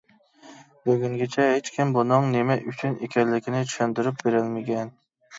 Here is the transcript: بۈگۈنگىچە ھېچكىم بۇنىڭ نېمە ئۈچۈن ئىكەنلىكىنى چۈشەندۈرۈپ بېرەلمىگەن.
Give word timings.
بۈگۈنگىچە 0.89 1.43
ھېچكىم 1.49 1.91
بۇنىڭ 1.97 2.25
نېمە 2.35 2.55
ئۈچۈن 2.71 2.95
ئىكەنلىكىنى 3.09 3.61
چۈشەندۈرۈپ 3.73 4.25
بېرەلمىگەن. 4.29 4.91